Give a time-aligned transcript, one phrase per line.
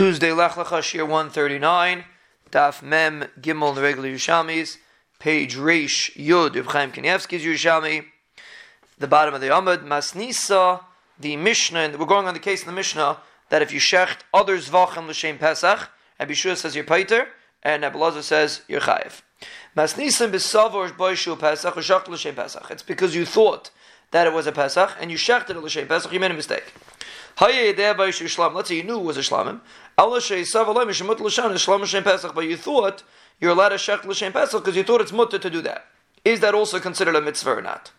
[0.00, 2.06] Tuesday, Lech Lecha, Shiur 139,
[2.50, 4.78] Daf Mem Gimel, the regular Yerushalmis,
[5.18, 7.44] page Reish Yud, Reb Chaim Kanievsky's
[8.98, 10.82] the bottom of the Amud, Masnisa,
[11.18, 13.18] the Mishnah, and we're going on the case in the Mishnah,
[13.50, 17.26] that if you shecht others vachem l'shem Pesach, Abishua Shua says you're paiter,
[17.62, 19.20] and Abelazar says you're chayiv.
[19.76, 22.70] Masnisim b'savor boishu Pesach, l'shem Pesach.
[22.70, 23.70] It's because you thought
[24.10, 26.72] that it was a Pesach, and you shechted it l'shem Pesach, you made a mistake.
[27.40, 29.60] Let's say you knew it was a shlamim.
[32.34, 33.02] But you thought
[33.40, 35.86] you're allowed to shech l'shem pesach because you thought it's mutter to do that.
[36.24, 37.92] Is that also considered a mitzvah or not?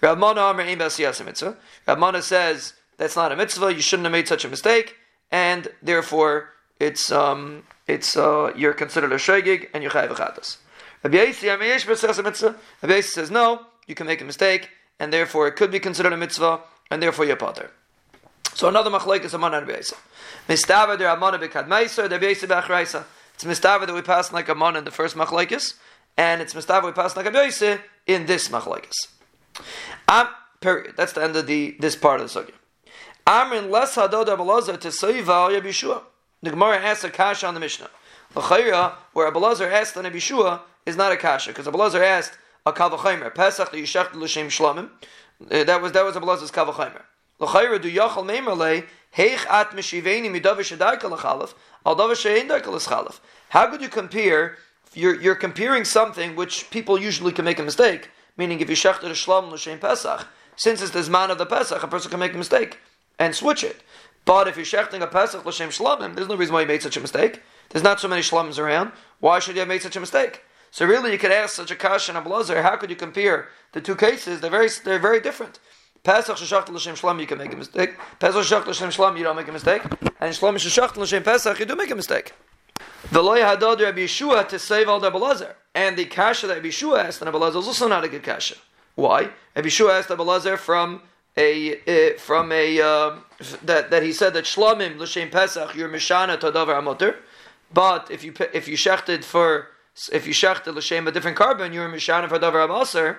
[0.00, 3.74] Rav Mana says that's not a mitzvah.
[3.74, 4.96] You shouldn't have made such a mistake,
[5.30, 10.56] and therefore it's um, it's uh, you're considered a shegig and you're chayav chatas.
[11.02, 16.12] Rabbi Yossi says no, you can make a mistake, and therefore it could be considered
[16.12, 16.60] a mitzvah,
[16.90, 17.70] and therefore you're potter.
[18.54, 19.94] So another machlek is a man beisa.
[20.48, 23.04] Mistava der amana bekad meiser der.
[23.34, 25.74] It's mistava that we pass like a man in the first machlekes,
[26.16, 28.94] and it's mistava we pass like a beisa in this machlekes.
[30.08, 30.28] Um,
[30.60, 30.94] period.
[30.96, 32.54] That's the end of the this part of the sugya.
[33.26, 36.02] Amrin les hadod abelazar to soiva al Yabishua.
[36.42, 37.90] The Gemara asks a kasha on the Mishnah.
[38.34, 43.32] L'chayra, where Abelazar asked on Abishua, is not a kasha because Abelazar asked a kavachaymer
[43.34, 44.90] Pesach the yishach l'shem shlamim.
[45.50, 47.02] Uh, that was that was a Abelazar's kavachaymer.
[47.38, 48.84] L'chayra du yachal meimerle
[49.16, 51.54] heich at mishiveni midav shedarka l'chalaf
[51.86, 53.20] al dav shein darka l'chalaf.
[53.50, 54.56] How could you compare?
[54.94, 58.08] You're, you're comparing something which people usually can make a mistake.
[58.38, 61.82] Meaning, if you shechted a shlam l'shem pesach, since it's the man of the pesach,
[61.82, 62.78] a person can make a mistake
[63.18, 63.82] and switch it.
[64.24, 66.96] But if you're shechting a pesach l'shem shlamim, there's no reason why you made such
[66.96, 67.42] a mistake.
[67.68, 68.92] There's not so many shlams around.
[69.20, 70.42] Why should you have made such a mistake?
[70.70, 72.62] So really, you could ask such a question of blazer.
[72.62, 74.40] How could you compare the two cases?
[74.40, 75.58] They're very, they're very different.
[76.02, 77.94] Pesach sheshachtel l'shem shlam, you can make a mistake.
[78.20, 79.82] Pesach sheshachtel l'shem shlam, you don't make a mistake.
[80.20, 82.32] And shlam sheshachtel l'shem pesach, you do make a mistake.
[83.08, 85.54] V'loy hadod Rabbi Yeshua to save all the.
[85.74, 88.56] And the kasha that Rabbi Yeshua asked on Abelazar is also not a good kasha.
[88.94, 89.30] Why?
[89.54, 91.02] Rabbi Yeshua asked Abelazar from
[91.36, 93.16] a uh, from a uh,
[93.62, 97.16] that that he said that shlamim l'shem pesach you're mishana tadavar amoter,
[97.72, 99.68] but if you if you shechted for
[100.12, 103.18] if you shechted l'shem a different korban you're mishana for davar amoser.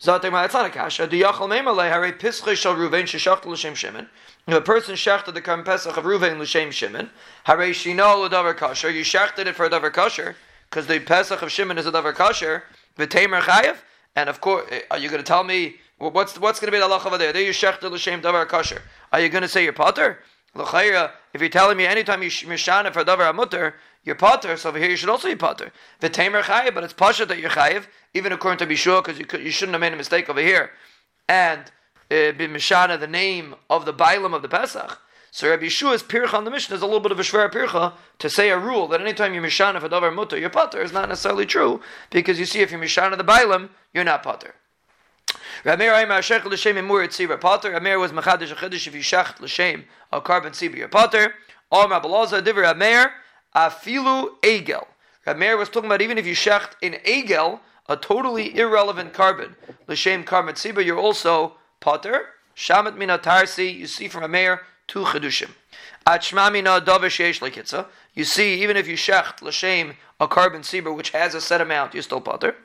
[0.00, 1.06] Zatim not a kasha.
[1.06, 4.08] The yachal memalei hare pischei shal Ruvain sheshachta l'shem Shimon.
[4.46, 7.10] If a person shechted the karm pesach of Ruvain l'shem Shimon,
[7.44, 8.92] hare shino l'davar kasher.
[8.92, 10.34] You shechted it for a davar kasher
[10.70, 12.62] because the pesach of Shimon is a davar kasher.
[12.98, 13.76] V'temer chayev.
[14.14, 16.88] And of course, are you going to tell me what's what's going to be the
[16.88, 17.32] halacha over there?
[17.32, 18.80] There you shechted l'shem davar kasher.
[19.12, 20.18] Are you going to say you're potter?
[20.54, 24.56] L'chayra, if you're telling me anytime you mishana for davar amutter, you're potter.
[24.56, 25.72] So over here you should also be potter.
[26.00, 29.50] V'temer chayev, but it's pasha that you're chayev even according to Bishua, because you, you
[29.50, 30.70] shouldn't have made a mistake over here,
[31.28, 31.60] and
[32.10, 35.00] uh, be Mishana, the name of the Bailam of the Pesach.
[35.30, 37.94] So Rabbi Yeshua's pircha on the Mishnah is a little bit of a shver pircha
[38.18, 41.08] to say a rule that anytime you're Mishana for Davar Mutter, you're Potter is not
[41.08, 41.80] necessarily true,
[42.10, 44.54] because you see if you're Mishana the Bailam, you're not Potter.
[45.64, 47.70] Rabbi Meir Shech l'shem imur tzibur Potter.
[47.70, 51.32] Rabbi was mechadish a chiddush if you shecht l'shem a korban you're Potter.
[51.72, 53.06] Rabbi Lazar divrei Rabbi
[53.54, 54.86] afilu egel.
[55.26, 59.54] Rabbi was talking about even if you shecht in egel, a totally irrelevant korban.
[59.86, 62.26] L'shem korban tziba, you're also potter.
[62.56, 65.50] Shamet mina tarsi, you see from Meir, two chedushim.
[68.14, 71.94] You see even if you shecht l'shem a korban tziba which has a set amount,
[71.94, 72.56] you're still potter.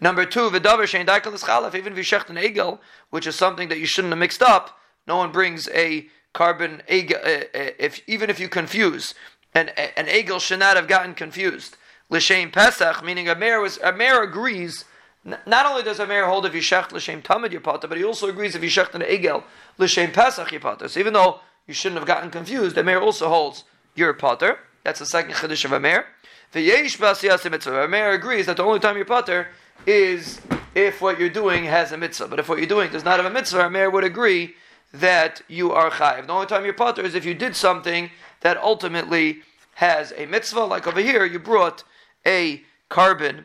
[0.00, 2.80] Number two, v'davar shein daikal chalaf, even if you shecht an egel,
[3.10, 7.16] which is something that you shouldn't have mixed up, no one brings a korban egel,
[7.24, 9.14] uh, uh, if, even if you confuse,
[9.54, 11.76] an, an egel should not have gotten confused
[12.10, 14.84] l'shem Pesach, meaning a Meir was a Meir agrees.
[15.24, 18.54] Not only does a Meir hold if yishach l'shem tamid yipata, but he also agrees
[18.54, 19.42] if yishach an egel
[19.78, 20.88] l'shem Pesach yipata.
[20.88, 24.58] So even though you shouldn't have gotten confused, the Meir also holds your potter.
[24.82, 26.06] That's the second chiddush of a Meir.
[26.52, 27.84] The yesh mitzvah.
[27.84, 29.48] A Meir agrees that the only time you're potter
[29.86, 30.40] is
[30.74, 32.28] if what you're doing has a mitzvah.
[32.28, 34.54] But if what you're doing does not have a mitzvah, a Meir would agree
[34.94, 36.26] that you are chayiv.
[36.26, 38.10] The only time you're potter is if you did something
[38.40, 39.42] that ultimately
[39.74, 40.64] has a mitzvah.
[40.64, 41.82] Like over here, you brought
[42.24, 43.44] a korban,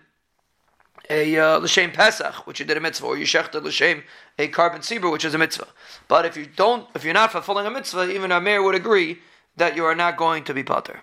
[1.09, 4.03] a uh, l'shem pesach, which you did a mitzvah, or you shechted l'shem
[4.37, 5.67] a korban sibur, which is a mitzvah.
[6.07, 9.19] But if you don't, if you're not fulfilling a mitzvah, even a Meir would agree
[9.57, 11.01] that you are not going to be potter.